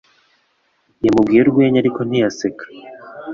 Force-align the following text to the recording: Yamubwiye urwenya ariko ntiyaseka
Yamubwiye 1.05 1.41
urwenya 1.43 1.77
ariko 1.81 1.99
ntiyaseka 2.03 2.65